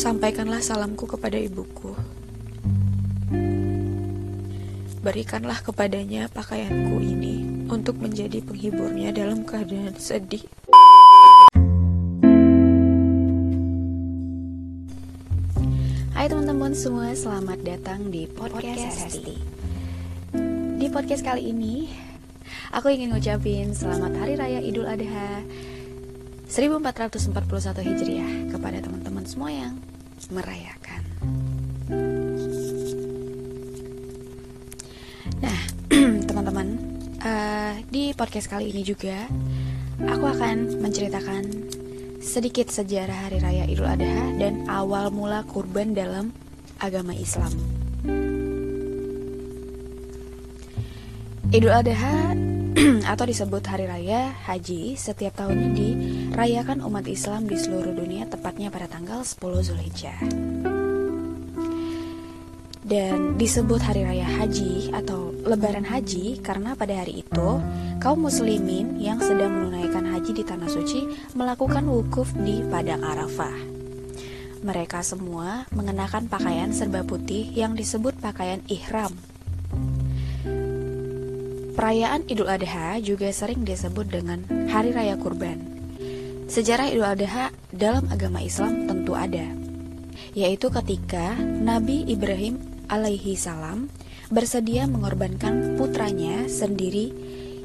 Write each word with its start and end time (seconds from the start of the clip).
Sampaikanlah 0.00 0.64
salamku 0.64 1.04
kepada 1.04 1.36
ibuku. 1.36 1.92
Berikanlah 5.04 5.60
kepadanya 5.60 6.24
pakaianku 6.32 7.04
ini 7.04 7.68
untuk 7.68 8.00
menjadi 8.00 8.40
penghiburnya 8.40 9.12
dalam 9.12 9.44
keadaan 9.44 9.92
sedih. 10.00 10.40
Hai 16.16 16.32
teman-teman 16.32 16.72
semua, 16.72 17.12
selamat 17.12 17.60
datang 17.60 18.08
di 18.08 18.24
podcast 18.24 19.04
Hesti. 19.04 19.36
Di 20.80 20.88
podcast 20.88 21.20
kali 21.20 21.52
ini, 21.52 21.92
aku 22.72 22.88
ingin 22.88 23.12
ngucapin 23.12 23.76
selamat 23.76 24.16
Hari 24.16 24.40
Raya 24.40 24.64
Idul 24.64 24.88
Adha 24.88 25.44
1441 26.50 27.78
Hijriah 27.78 28.50
kepada 28.50 28.82
teman-teman 28.82 29.22
semua 29.22 29.54
yang 29.54 29.78
merayakan. 30.34 31.02
Nah, 35.38 35.60
teman-teman, 36.26 36.74
uh, 37.22 37.78
di 37.86 38.10
podcast 38.18 38.50
kali 38.50 38.74
ini 38.74 38.82
juga 38.82 39.30
aku 40.02 40.26
akan 40.26 40.82
menceritakan 40.82 41.70
sedikit 42.18 42.66
sejarah 42.66 43.30
Hari 43.30 43.38
Raya 43.38 43.64
Idul 43.70 43.86
Adha 43.86 44.34
dan 44.34 44.66
awal 44.66 45.14
mula 45.14 45.46
kurban 45.46 45.94
dalam 45.94 46.34
agama 46.82 47.14
Islam. 47.14 47.54
Idul 51.54 51.70
Adha 51.70 52.34
atau 53.14 53.24
disebut 53.26 53.62
Hari 53.62 53.86
Raya 53.86 54.34
Haji 54.50 54.98
setiap 54.98 55.38
tahunnya 55.38 55.70
dirayakan 56.30 56.86
umat 56.86 57.10
Islam 57.10 57.50
di 57.50 57.58
seluruh 57.58 57.90
dunia 57.90 58.22
tepatnya 58.30 58.70
pada 58.70 58.86
tanggal 58.86 59.26
10 59.26 59.66
Zulhijjah. 59.66 60.18
Dan 62.86 63.34
disebut 63.34 63.82
Hari 63.82 64.06
Raya 64.06 64.24
Haji 64.38 64.94
atau 64.94 65.34
Lebaran 65.42 65.82
Haji 65.82 66.38
karena 66.38 66.78
pada 66.78 67.02
hari 67.02 67.26
itu 67.26 67.48
kaum 67.98 68.22
muslimin 68.22 69.02
yang 69.02 69.18
sedang 69.18 69.52
menunaikan 69.52 70.06
haji 70.06 70.30
di 70.30 70.42
Tanah 70.46 70.70
Suci 70.70 71.06
melakukan 71.34 71.84
wukuf 71.86 72.30
di 72.38 72.62
Padang 72.66 73.02
Arafah. 73.02 73.56
Mereka 74.62 75.02
semua 75.02 75.66
mengenakan 75.74 76.30
pakaian 76.30 76.70
serba 76.70 77.02
putih 77.02 77.50
yang 77.52 77.74
disebut 77.74 78.16
pakaian 78.22 78.62
ihram. 78.70 79.12
Perayaan 81.74 82.26
Idul 82.26 82.50
Adha 82.50 83.00
juga 83.00 83.30
sering 83.32 83.64
disebut 83.64 84.08
dengan 84.08 84.44
Hari 84.68 84.92
Raya 84.92 85.16
Kurban. 85.16 85.69
Sejarah 86.50 86.90
Idul 86.90 87.06
Adha 87.06 87.54
dalam 87.70 88.10
agama 88.10 88.42
Islam 88.42 88.90
tentu 88.90 89.14
ada, 89.14 89.46
yaitu 90.34 90.66
ketika 90.66 91.38
Nabi 91.38 92.02
Ibrahim 92.10 92.58
alaihi 92.90 93.38
salam 93.38 93.86
bersedia 94.34 94.90
mengorbankan 94.90 95.78
putranya 95.78 96.50
sendiri 96.50 97.14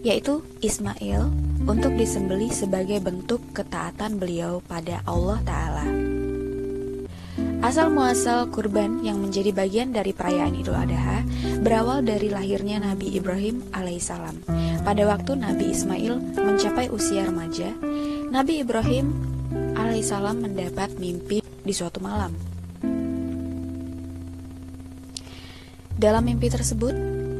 yaitu 0.06 0.46
Ismail 0.62 1.34
untuk 1.66 1.98
disembelih 1.98 2.54
sebagai 2.54 3.02
bentuk 3.02 3.42
ketaatan 3.58 4.22
beliau 4.22 4.62
pada 4.70 5.02
Allah 5.10 5.42
taala. 5.42 5.90
Asal 7.66 7.90
muasal 7.90 8.54
kurban 8.54 9.02
yang 9.02 9.18
menjadi 9.18 9.50
bagian 9.50 9.90
dari 9.90 10.14
perayaan 10.14 10.62
Idul 10.62 10.78
Adha 10.78 11.26
berawal 11.66 12.06
dari 12.06 12.30
lahirnya 12.30 12.78
Nabi 12.78 13.18
Ibrahim 13.18 13.66
alaihissalam. 13.74 14.46
Pada 14.86 15.04
waktu 15.10 15.42
Nabi 15.42 15.74
Ismail 15.74 16.38
mencapai 16.38 16.94
usia 16.94 17.26
remaja, 17.26 17.74
Nabi 18.30 18.66
Ibrahim 18.66 19.14
alaihissalam 19.78 20.42
mendapat 20.42 20.98
mimpi 20.98 21.46
di 21.46 21.74
suatu 21.74 22.02
malam. 22.02 22.34
Dalam 25.96 26.26
mimpi 26.26 26.50
tersebut, 26.50 26.92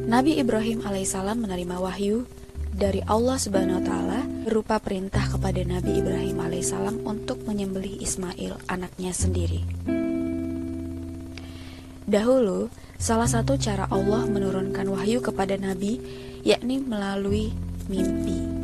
Nabi 0.06 0.38
Ibrahim 0.38 0.86
alaihissalam 0.86 1.42
menerima 1.42 1.76
wahyu 1.82 2.24
dari 2.70 3.02
Allah 3.10 3.36
Subhanahu 3.36 3.82
wa 3.82 3.84
taala 3.84 4.20
berupa 4.46 4.78
perintah 4.78 5.26
kepada 5.26 5.60
Nabi 5.66 6.00
Ibrahim 6.00 6.38
alaihissalam 6.38 7.02
untuk 7.02 7.42
menyembelih 7.42 7.98
Ismail 7.98 8.56
anaknya 8.70 9.10
sendiri. 9.10 9.66
Dahulu, 12.06 12.70
salah 12.94 13.26
satu 13.26 13.58
cara 13.58 13.90
Allah 13.90 14.22
menurunkan 14.30 14.86
wahyu 14.86 15.18
kepada 15.18 15.58
nabi 15.58 15.98
yakni 16.46 16.78
melalui 16.78 17.50
mimpi. 17.90 18.55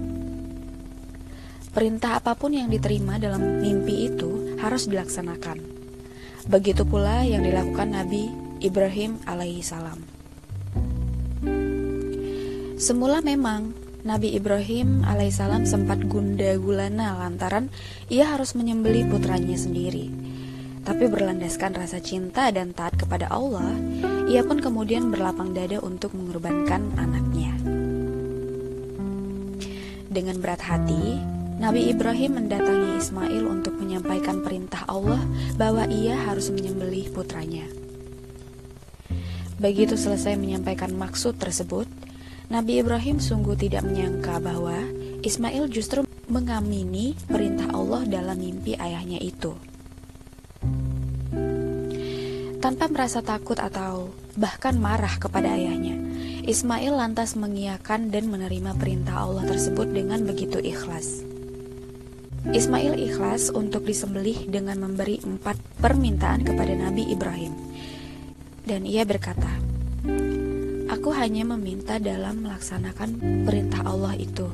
Perintah 1.72 2.20
apa 2.20 2.36
pun 2.36 2.52
yang 2.52 2.68
diterima 2.68 3.16
dalam 3.16 3.64
mimpi 3.64 4.12
itu 4.12 4.60
harus 4.60 4.84
dilaksanakan. 4.84 5.56
Begitu 6.44 6.84
pula 6.84 7.24
yang 7.24 7.40
dilakukan 7.40 7.96
Nabi 7.96 8.28
Ibrahim 8.60 9.16
alaihissalam. 9.24 10.04
Semula 12.76 13.24
memang 13.24 13.72
Nabi 14.04 14.36
Ibrahim 14.36 15.00
alaihissalam 15.00 15.64
sempat 15.64 16.04
gunda 16.12 16.58
gulana 16.60 17.16
lantaran 17.16 17.72
ia 18.12 18.28
harus 18.28 18.52
menyembeli 18.52 19.08
putranya 19.08 19.56
sendiri. 19.56 20.12
Tapi 20.82 21.08
berlandaskan 21.08 21.78
rasa 21.78 22.02
cinta 22.02 22.50
dan 22.50 22.74
taat 22.74 22.98
kepada 22.98 23.30
Allah, 23.30 23.72
ia 24.28 24.42
pun 24.42 24.58
kemudian 24.58 25.08
berlapang 25.08 25.54
dada 25.54 25.78
untuk 25.80 26.12
mengorbankan 26.18 26.84
anaknya. 26.98 27.54
Dengan 30.10 30.42
berat 30.42 30.60
hati, 30.66 31.22
Nabi 31.60 31.92
Ibrahim 31.92 32.40
mendatangi 32.40 32.96
Ismail 33.02 33.44
untuk 33.44 33.76
menyampaikan 33.76 34.40
perintah 34.40 34.88
Allah 34.88 35.20
bahwa 35.60 35.84
ia 35.90 36.16
harus 36.16 36.48
menyembelih 36.48 37.12
putranya. 37.12 37.68
Begitu 39.60 39.94
selesai 39.94 40.38
menyampaikan 40.40 40.96
maksud 40.96 41.36
tersebut, 41.36 41.84
Nabi 42.48 42.80
Ibrahim 42.80 43.20
sungguh 43.20 43.56
tidak 43.56 43.84
menyangka 43.84 44.40
bahwa 44.40 44.74
Ismail 45.22 45.68
justru 45.68 46.02
mengamini 46.26 47.14
perintah 47.28 47.70
Allah 47.70 48.02
dalam 48.08 48.40
mimpi 48.40 48.74
ayahnya 48.74 49.20
itu. 49.20 49.54
Tanpa 52.62 52.86
merasa 52.86 53.22
takut 53.22 53.58
atau 53.58 54.14
bahkan 54.38 54.78
marah 54.78 55.18
kepada 55.18 55.50
ayahnya, 55.54 55.98
Ismail 56.42 56.94
lantas 56.94 57.34
mengiyakan 57.38 58.10
dan 58.10 58.30
menerima 58.30 58.74
perintah 58.78 59.26
Allah 59.26 59.46
tersebut 59.46 59.90
dengan 59.90 60.22
begitu 60.26 60.58
ikhlas. 60.58 61.31
Ismail 62.50 62.98
ikhlas 62.98 63.54
untuk 63.54 63.86
disembelih 63.86 64.50
dengan 64.50 64.82
memberi 64.82 65.22
empat 65.22 65.54
permintaan 65.78 66.42
kepada 66.42 66.74
Nabi 66.74 67.14
Ibrahim. 67.14 67.54
Dan 68.66 68.82
ia 68.82 69.06
berkata, 69.06 69.46
Aku 70.90 71.14
hanya 71.14 71.46
meminta 71.46 72.02
dalam 72.02 72.42
melaksanakan 72.42 73.22
perintah 73.46 73.86
Allah 73.86 74.18
itu, 74.18 74.50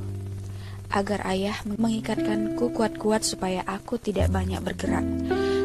agar 0.92 1.24
ayah 1.32 1.56
mengikatkanku 1.64 2.76
kuat-kuat 2.76 3.24
supaya 3.24 3.64
aku 3.64 3.96
tidak 3.96 4.28
banyak 4.28 4.60
bergerak, 4.60 5.04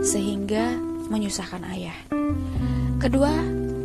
sehingga 0.07 0.79
menyusahkan 1.11 1.63
ayah. 1.75 1.97
Kedua, 3.03 3.35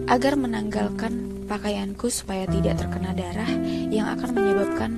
agar 0.06 0.38
menanggalkan 0.38 1.44
pakaianku 1.50 2.06
supaya 2.06 2.46
tidak 2.46 2.86
terkena 2.86 3.10
darah 3.18 3.50
yang 3.90 4.06
akan 4.14 4.30
menyebabkan 4.30 4.90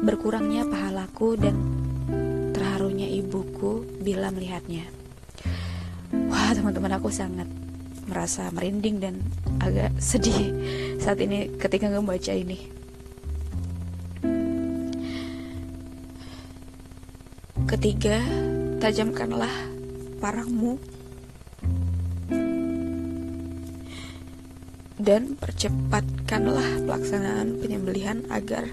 berkurangnya 0.00 0.64
pahalaku 0.64 1.36
dan 1.36 1.54
terharunya 2.86 3.10
ibuku 3.18 3.82
bila 3.98 4.30
melihatnya. 4.30 4.86
Wah, 6.30 6.54
teman-teman 6.54 6.94
aku 6.94 7.10
sangat 7.10 7.50
merasa 8.06 8.46
merinding 8.54 9.02
dan 9.02 9.18
agak 9.58 9.90
sedih 9.98 10.54
saat 11.02 11.18
ini 11.18 11.50
ketika 11.58 11.90
membaca 11.90 12.30
ini. 12.30 12.70
Ketiga, 17.66 18.22
tajamkanlah 18.78 19.50
parangmu 20.22 20.78
dan 25.02 25.34
percepatkanlah 25.42 26.86
pelaksanaan 26.86 27.58
penyembelihan 27.58 28.22
agar 28.30 28.70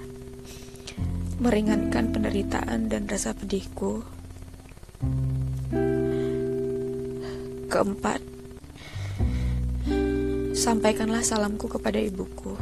meringankan 1.42 2.14
penderitaan 2.14 2.90
dan 2.90 3.10
rasa 3.10 3.34
pedihku. 3.34 4.06
Keempat, 7.70 8.22
sampaikanlah 10.54 11.26
salamku 11.26 11.66
kepada 11.66 11.98
ibuku. 11.98 12.54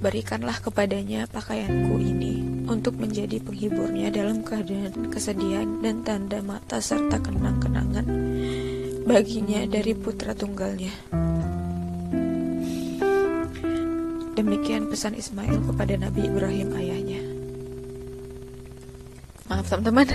Berikanlah 0.00 0.58
kepadanya 0.64 1.28
pakaianku 1.28 2.00
ini 2.00 2.64
untuk 2.66 2.96
menjadi 2.96 3.36
penghiburnya 3.38 4.08
dalam 4.08 4.40
keadaan 4.40 5.12
kesedihan 5.12 5.78
dan 5.84 6.00
tanda 6.02 6.40
mata 6.40 6.80
serta 6.80 7.20
kenang-kenangan 7.20 8.08
baginya 9.04 9.66
dari 9.66 9.92
putra 9.92 10.32
tunggalnya. 10.32 11.29
Demikian 14.50 14.90
pesan 14.90 15.14
Ismail 15.14 15.62
kepada 15.62 15.94
Nabi 15.94 16.26
Ibrahim 16.26 16.74
ayahnya. 16.74 17.22
Maaf 19.46 19.70
teman-teman. 19.70 20.10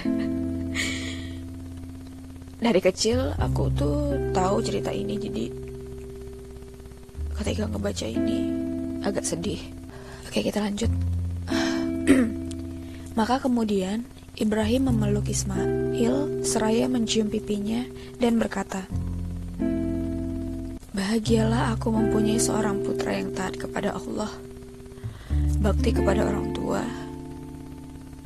dari 2.60 2.84
kecil 2.84 3.32
aku 3.40 3.72
tuh 3.72 4.12
tahu 4.36 4.60
cerita 4.60 4.92
ini 4.92 5.16
jadi 5.16 5.48
ketika 7.40 7.64
ngebaca 7.64 8.08
ini 8.12 8.40
agak 9.08 9.24
sedih. 9.24 9.64
Oke, 10.28 10.44
kita 10.44 10.60
lanjut. 10.60 10.92
Maka 13.16 13.40
kemudian 13.40 14.04
Ibrahim 14.36 14.92
memeluk 14.92 15.32
Ismail 15.32 16.44
seraya 16.44 16.92
mencium 16.92 17.32
pipinya 17.32 17.88
dan 18.20 18.36
berkata, 18.36 18.84
Bahagialah 20.96 21.76
aku 21.76 21.92
mempunyai 21.92 22.40
seorang 22.40 22.80
putra 22.80 23.20
yang 23.20 23.36
taat 23.36 23.60
kepada 23.60 24.00
Allah, 24.00 24.32
bakti 25.60 25.92
kepada 25.92 26.24
orang 26.24 26.56
tua, 26.56 26.88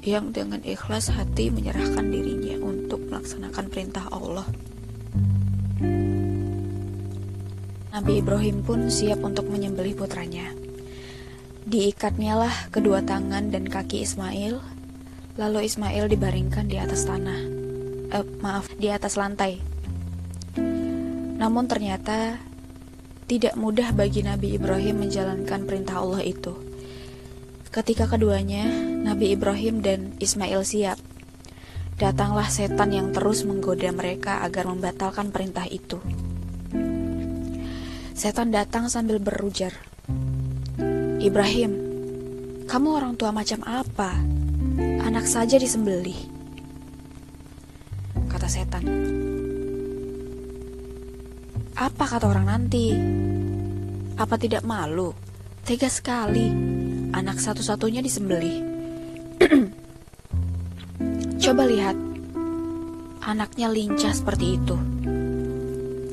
yang 0.06 0.30
dengan 0.30 0.62
ikhlas 0.62 1.10
hati 1.10 1.50
menyerahkan 1.50 2.06
dirinya 2.14 2.62
untuk 2.62 3.02
melaksanakan 3.10 3.66
perintah 3.74 4.06
Allah. 4.14 4.46
Nabi 7.90 8.22
Ibrahim 8.22 8.62
pun 8.62 8.86
siap 8.86 9.26
untuk 9.26 9.50
menyembelih 9.50 9.98
putranya. 9.98 10.54
Diikatnyalah 11.66 12.70
kedua 12.70 13.02
tangan 13.02 13.50
dan 13.50 13.66
kaki 13.66 14.06
Ismail, 14.06 14.62
lalu 15.42 15.66
Ismail 15.66 16.06
dibaringkan 16.06 16.70
di 16.70 16.78
atas 16.78 17.10
tanah. 17.10 17.40
Eh, 18.14 18.26
maaf, 18.46 18.70
di 18.78 18.94
atas 18.94 19.18
lantai. 19.18 19.58
Namun 21.42 21.66
ternyata 21.66 22.49
tidak 23.30 23.54
mudah 23.54 23.94
bagi 23.94 24.26
Nabi 24.26 24.58
Ibrahim 24.58 25.06
menjalankan 25.06 25.70
perintah 25.70 26.02
Allah 26.02 26.26
itu. 26.26 26.58
Ketika 27.70 28.10
keduanya, 28.10 28.66
Nabi 29.06 29.38
Ibrahim 29.38 29.86
dan 29.86 30.18
Ismail 30.18 30.66
siap, 30.66 30.98
datanglah 32.02 32.50
setan 32.50 32.90
yang 32.90 33.14
terus 33.14 33.46
menggoda 33.46 33.94
mereka 33.94 34.42
agar 34.42 34.66
membatalkan 34.66 35.30
perintah 35.30 35.70
itu. 35.70 36.02
Setan 38.18 38.50
datang 38.50 38.90
sambil 38.90 39.22
berujar, 39.22 39.78
Ibrahim, 41.22 41.72
kamu 42.66 42.88
orang 42.98 43.14
tua 43.14 43.30
macam 43.30 43.62
apa? 43.62 44.18
Anak 45.06 45.30
saja 45.30 45.62
disembelih. 45.62 46.18
Kata 48.26 48.50
setan. 48.50 49.29
Apa 51.80 52.12
kata 52.12 52.28
orang 52.28 52.44
nanti? 52.44 52.92
Apa 54.20 54.36
tidak 54.36 54.68
malu? 54.68 55.16
Tega 55.64 55.88
sekali 55.88 56.52
anak 57.16 57.40
satu-satunya 57.40 58.04
disembelih. 58.04 58.60
Coba 61.48 61.64
lihat, 61.64 61.96
anaknya 63.24 63.72
lincah 63.72 64.12
seperti 64.12 64.60
itu. 64.60 64.76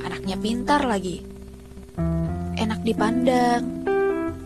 Anaknya 0.07 0.39
pintar 0.39 0.87
lagi, 0.87 1.27
enak 2.63 2.87
dipandang. 2.87 3.67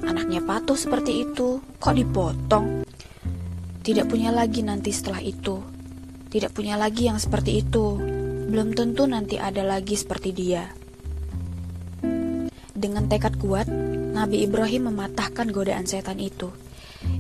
Anaknya 0.01 0.41
patuh 0.41 0.81
seperti 0.81 1.29
itu, 1.29 1.61
kok 1.77 2.01
dipotong? 2.01 2.89
Tidak 3.85 4.09
punya 4.09 4.33
lagi 4.33 4.65
nanti 4.65 4.89
setelah 4.89 5.21
itu. 5.21 5.61
Tidak 6.33 6.49
punya 6.49 6.81
lagi 6.81 7.13
yang 7.13 7.21
seperti 7.21 7.61
itu. 7.61 8.01
Belum 8.49 8.73
tentu 8.73 9.05
nanti 9.05 9.37
ada 9.37 9.61
lagi 9.61 10.01
seperti 10.01 10.33
dia. 10.33 10.80
Dengan 12.81 13.13
tekad 13.13 13.37
kuat, 13.37 13.69
Nabi 14.17 14.41
Ibrahim 14.49 14.89
mematahkan 14.89 15.53
godaan 15.53 15.85
setan 15.85 16.17
itu. 16.17 16.49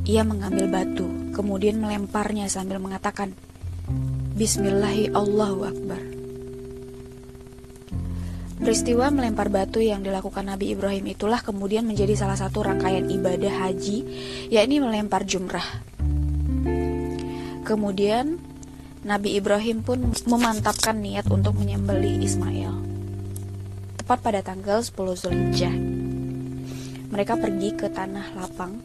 Ia 0.09 0.25
mengambil 0.25 0.73
batu, 0.73 1.05
kemudian 1.37 1.77
melemparnya 1.77 2.49
sambil 2.49 2.81
mengatakan, 2.81 3.37
Bismillahi 4.41 5.12
Allahu 5.12 5.61
Akbar. 5.69 6.01
Peristiwa 8.57 9.12
melempar 9.12 9.53
batu 9.53 9.85
yang 9.85 10.01
dilakukan 10.01 10.49
Nabi 10.49 10.73
Ibrahim 10.73 11.05
itulah 11.12 11.45
kemudian 11.45 11.85
menjadi 11.85 12.17
salah 12.17 12.41
satu 12.41 12.65
rangkaian 12.65 13.05
ibadah 13.13 13.69
haji, 13.69 13.99
yakni 14.49 14.81
melempar 14.81 15.29
jumrah. 15.29 15.85
Kemudian, 17.69 18.41
Nabi 19.05 19.37
Ibrahim 19.37 19.85
pun 19.85 20.09
memantapkan 20.25 20.97
niat 20.97 21.29
untuk 21.29 21.53
menyembeli 21.61 22.25
Ismail. 22.25 22.90
Tepat 24.11 24.27
pada 24.27 24.43
tanggal 24.43 24.83
10 24.83 25.23
Zulhijjah. 25.23 25.71
Mereka 27.15 27.39
pergi 27.39 27.71
ke 27.79 27.87
tanah 27.87 28.35
lapang. 28.35 28.83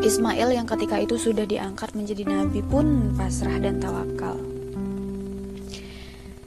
Ismail 0.00 0.48
yang 0.48 0.64
ketika 0.64 0.96
itu 0.96 1.20
sudah 1.20 1.44
diangkat 1.44 1.92
menjadi 1.92 2.24
nabi 2.24 2.64
pun 2.64 3.12
pasrah 3.12 3.60
dan 3.60 3.84
tawakal. 3.84 4.40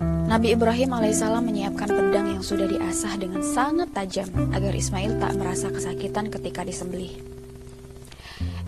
Nabi 0.02 0.58
Ibrahim 0.58 0.98
alaihissalam 0.98 1.46
menyiapkan 1.46 1.86
pedang 1.86 2.34
yang 2.34 2.42
sudah 2.42 2.66
diasah 2.66 3.14
dengan 3.22 3.46
sangat 3.46 3.94
tajam 3.94 4.34
agar 4.50 4.74
Ismail 4.74 5.22
tak 5.22 5.38
merasa 5.38 5.70
kesakitan 5.70 6.34
ketika 6.34 6.66
disembelih. 6.66 7.14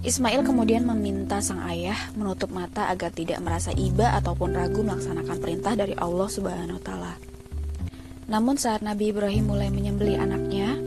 Ismail 0.05 0.45
kemudian 0.45 0.85
meminta 0.85 1.41
sang 1.41 1.65
ayah 1.65 1.97
menutup 2.13 2.53
mata 2.53 2.93
agar 2.93 3.09
tidak 3.09 3.41
merasa 3.41 3.73
iba 3.73 4.13
ataupun 4.21 4.53
ragu 4.53 4.85
melaksanakan 4.85 5.37
perintah 5.41 5.73
dari 5.73 5.97
Allah 5.97 6.29
Subhanahu 6.29 6.77
wa 6.77 6.85
taala. 6.85 7.28
Namun 8.29 8.61
saat 8.61 8.85
Nabi 8.85 9.09
Ibrahim 9.09 9.49
mulai 9.49 9.73
menyembelih 9.73 10.21
anaknya, 10.21 10.77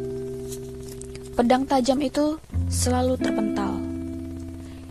Pedang 1.33 1.65
tajam 1.65 1.97
itu 2.05 2.37
selalu 2.69 3.17
terpental. 3.17 3.81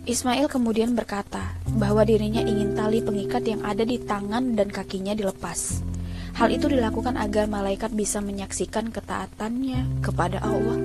Ismail 0.10 0.50
kemudian 0.50 0.98
berkata 0.98 1.54
bahwa 1.78 2.02
dirinya 2.02 2.42
ingin 2.42 2.74
tali 2.74 2.98
pengikat 2.98 3.46
yang 3.46 3.62
ada 3.62 3.86
di 3.86 4.02
tangan 4.02 4.58
dan 4.58 4.74
kakinya 4.74 5.14
dilepas. 5.14 5.86
Hal 6.34 6.50
itu 6.50 6.66
dilakukan 6.66 7.14
agar 7.14 7.46
malaikat 7.46 7.94
bisa 7.94 8.26
menyaksikan 8.26 8.90
ketaatannya 8.90 10.02
kepada 10.02 10.42
Allah. 10.42 10.82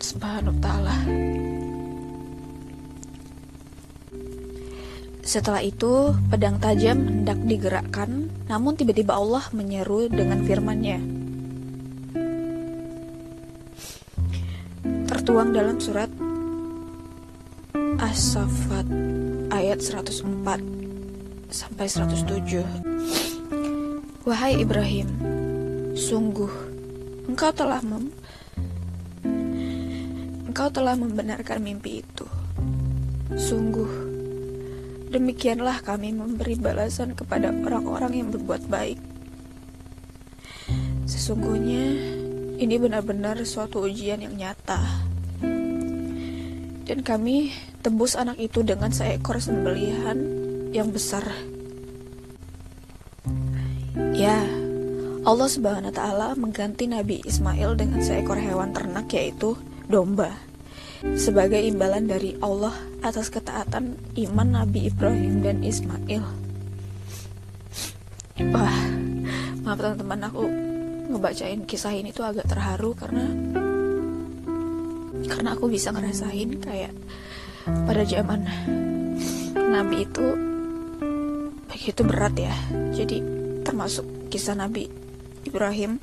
Subhanahu 0.00 0.56
ta'ala. 0.64 0.96
Setelah 5.24 5.64
itu, 5.64 6.12
pedang 6.28 6.60
tajam 6.60 7.00
hendak 7.08 7.40
digerakkan, 7.48 8.28
namun 8.46 8.76
tiba-tiba 8.76 9.16
Allah 9.16 9.48
menyeru 9.56 10.12
dengan 10.12 10.44
firman-Nya. 10.44 11.24
tertuang 15.24 15.56
dalam 15.56 15.80
surat 15.80 16.12
As-Saffat 17.96 18.84
ayat 19.48 19.80
104 19.80 20.20
sampai 21.48 21.86
107. 21.88 22.60
Wahai 24.28 24.60
Ibrahim, 24.60 25.08
sungguh 25.96 26.52
engkau 27.24 27.56
telah 27.56 27.80
mem 27.80 28.12
engkau 30.44 30.68
telah 30.68 30.92
membenarkan 30.92 31.64
mimpi 31.64 32.04
itu. 32.04 32.28
Sungguh 33.32 34.03
demikianlah 35.14 35.86
kami 35.86 36.10
memberi 36.10 36.58
balasan 36.58 37.14
kepada 37.14 37.54
orang-orang 37.54 38.12
yang 38.18 38.28
berbuat 38.34 38.66
baik. 38.66 38.98
Sesungguhnya 41.06 41.94
ini 42.58 42.74
benar-benar 42.74 43.38
suatu 43.46 43.86
ujian 43.86 44.26
yang 44.26 44.34
nyata 44.34 44.82
dan 46.84 47.00
kami 47.00 47.54
tembus 47.80 48.14
anak 48.14 48.36
itu 48.36 48.60
dengan 48.60 48.92
seekor 48.92 49.40
sembelihan 49.40 50.18
yang 50.70 50.92
besar. 50.92 51.24
Ya, 54.14 54.44
Allah 55.24 55.48
Subhanahu 55.48 55.90
wa 55.90 55.96
taala 55.96 56.28
mengganti 56.36 56.86
Nabi 56.86 57.24
Ismail 57.24 57.74
dengan 57.78 58.04
seekor 58.04 58.36
hewan 58.38 58.76
ternak 58.76 59.08
yaitu 59.10 59.56
domba 59.88 60.53
sebagai 61.16 61.58
imbalan 61.58 62.06
dari 62.06 62.38
Allah 62.38 62.74
atas 63.02 63.32
ketaatan 63.32 63.98
iman 64.28 64.48
Nabi 64.62 64.92
Ibrahim 64.92 65.42
dan 65.42 65.64
Ismail. 65.64 66.24
Wah, 68.50 68.78
maaf 69.64 69.78
teman-teman 69.78 70.20
aku 70.26 70.44
ngebacain 71.14 71.62
kisah 71.64 71.94
ini 71.94 72.10
tuh 72.10 72.26
agak 72.26 72.50
terharu 72.50 72.92
karena 72.98 73.24
karena 75.30 75.54
aku 75.54 75.70
bisa 75.70 75.94
ngerasain 75.94 76.58
kayak 76.58 76.92
pada 77.64 78.02
zaman 78.04 78.44
Nabi 79.54 80.04
itu 80.04 80.26
begitu 81.70 82.02
berat 82.02 82.34
ya 82.36 82.54
jadi 82.92 83.22
termasuk 83.62 84.04
kisah 84.28 84.58
Nabi 84.58 84.90
Ibrahim 85.46 86.02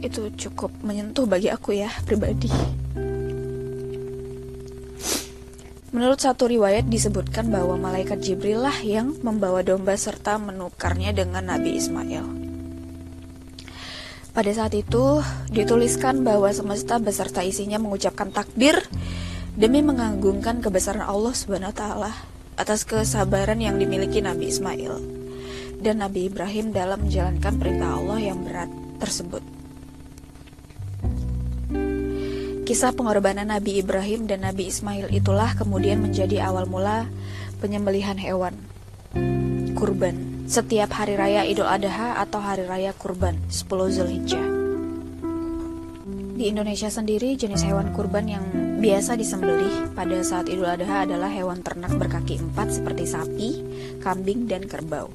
itu 0.00 0.32
cukup 0.34 0.72
menyentuh 0.80 1.28
bagi 1.28 1.52
aku 1.52 1.76
ya 1.76 1.92
pribadi 2.08 2.48
Menurut 5.90 6.22
satu 6.22 6.46
riwayat 6.46 6.86
disebutkan 6.86 7.50
bahwa 7.50 7.74
malaikat 7.74 8.22
Jibril 8.22 8.62
lah 8.62 8.78
yang 8.78 9.18
membawa 9.26 9.66
domba 9.66 9.98
serta 9.98 10.38
menukarnya 10.38 11.10
dengan 11.10 11.50
Nabi 11.50 11.74
Ismail. 11.82 12.24
Pada 14.30 14.50
saat 14.54 14.70
itu, 14.78 15.18
dituliskan 15.50 16.22
bahwa 16.22 16.46
semesta 16.54 17.02
beserta 17.02 17.42
isinya 17.42 17.82
mengucapkan 17.82 18.30
takbir 18.30 18.78
demi 19.58 19.82
mengagungkan 19.82 20.62
kebesaran 20.62 21.02
Allah 21.02 21.34
Subhanahu 21.34 21.74
taala 21.74 22.14
atas 22.54 22.86
kesabaran 22.86 23.58
yang 23.58 23.74
dimiliki 23.74 24.22
Nabi 24.22 24.46
Ismail 24.46 24.94
dan 25.82 26.06
Nabi 26.06 26.30
Ibrahim 26.30 26.70
dalam 26.70 27.02
menjalankan 27.02 27.58
perintah 27.58 27.98
Allah 27.98 28.18
yang 28.22 28.46
berat 28.46 28.70
tersebut. 29.02 29.59
Kisah 32.70 32.94
pengorbanan 32.94 33.50
Nabi 33.50 33.82
Ibrahim 33.82 34.30
dan 34.30 34.46
Nabi 34.46 34.70
Ismail 34.70 35.10
itulah 35.10 35.58
kemudian 35.58 35.98
menjadi 35.98 36.46
awal 36.46 36.70
mula 36.70 37.10
penyembelihan 37.58 38.14
hewan 38.14 38.54
kurban 39.74 40.46
setiap 40.46 40.94
hari 40.94 41.18
raya 41.18 41.42
Idul 41.42 41.66
Adha 41.66 42.22
atau 42.22 42.38
hari 42.38 42.70
raya 42.70 42.94
kurban 42.94 43.34
10 43.50 43.66
Zulhijjah. 43.74 44.46
Di 46.38 46.46
Indonesia 46.46 46.86
sendiri, 46.86 47.34
jenis 47.34 47.66
hewan 47.66 47.90
kurban 47.90 48.30
yang 48.30 48.46
biasa 48.78 49.18
disembelih 49.18 49.90
pada 49.90 50.22
saat 50.22 50.46
Idul 50.46 50.70
Adha 50.70 51.10
adalah 51.10 51.26
hewan 51.26 51.66
ternak 51.66 51.90
berkaki 51.98 52.38
empat 52.38 52.70
seperti 52.70 53.02
sapi, 53.02 53.48
kambing, 53.98 54.46
dan 54.46 54.70
kerbau. 54.70 55.10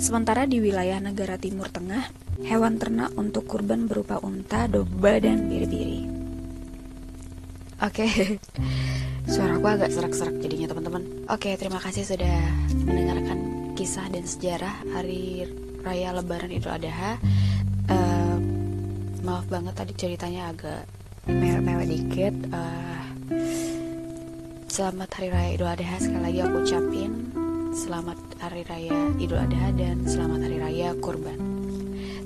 Sementara 0.00 0.48
di 0.48 0.64
wilayah 0.64 0.96
negara 0.96 1.36
Timur 1.36 1.68
Tengah, 1.68 2.08
hewan 2.48 2.80
ternak 2.80 3.12
untuk 3.20 3.44
kurban 3.44 3.84
berupa 3.84 4.16
unta, 4.24 4.64
domba, 4.64 5.20
dan 5.20 5.44
biri-biri. 5.44 6.08
Oke, 7.84 8.08
suara 9.32 9.60
aku 9.60 9.68
agak 9.68 9.92
serak-serak 9.92 10.40
jadinya 10.40 10.72
teman-teman. 10.72 11.04
Oke, 11.28 11.52
terima 11.60 11.76
kasih 11.84 12.08
sudah 12.08 12.32
mendengarkan 12.80 13.38
kisah 13.76 14.08
dan 14.08 14.24
sejarah 14.24 14.72
hari 14.96 15.44
raya 15.84 16.16
Lebaran 16.16 16.48
Idul 16.48 16.80
Adha. 16.80 17.20
Uh, 17.92 18.40
maaf 19.20 19.44
banget 19.52 19.76
tadi 19.76 19.92
ceritanya 20.00 20.48
agak 20.48 20.88
mewah-mewah 21.28 21.84
dikit 21.84 22.32
uh, 22.48 23.04
selamat 24.64 25.08
hari 25.12 25.28
raya 25.28 25.50
Idul 25.60 25.68
Adha 25.68 26.00
sekali 26.00 26.24
lagi 26.24 26.40
aku 26.40 26.56
ucapin 26.64 27.12
selamat 27.70 28.18
hari 28.42 28.66
raya 28.66 28.98
Idul 29.22 29.38
Adha 29.38 29.70
dan 29.74 30.02
selamat 30.02 30.40
hari 30.46 30.58
raya 30.58 30.88
kurban. 30.98 31.38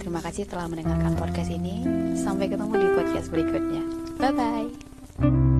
Terima 0.00 0.20
kasih 0.20 0.48
telah 0.48 0.68
mendengarkan 0.68 1.16
podcast 1.16 1.52
ini. 1.52 1.84
Sampai 2.16 2.48
ketemu 2.48 2.72
di 2.76 2.88
podcast 2.96 3.28
berikutnya. 3.28 3.82
Bye 4.20 4.32
bye 4.32 5.53